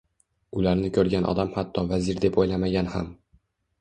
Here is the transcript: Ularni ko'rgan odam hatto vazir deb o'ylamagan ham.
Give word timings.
Ularni 0.61 0.87
ko'rgan 0.95 1.27
odam 1.33 1.53
hatto 1.57 1.85
vazir 1.91 2.25
deb 2.25 2.43
o'ylamagan 2.45 2.91
ham. 2.95 3.17